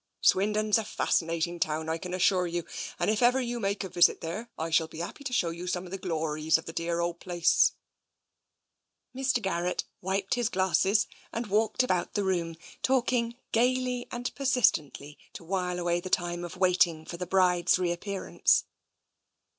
[0.21, 2.65] Swindon is a fascinating town, I can assure you,
[2.99, 5.67] and if ever you make a visit there I shall be happy to show you
[5.67, 7.73] some of the glories of the dear old place."
[9.15, 9.39] Mr.
[9.43, 15.77] Garrett wiped his glasses and walked about the room, talking gaily and persistently to while
[15.77, 18.63] away the time of waiting for the bride's reappearance.